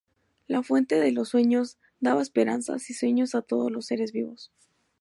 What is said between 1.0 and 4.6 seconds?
los Sueños daba esperanzas y sueños a todos los seres vivos.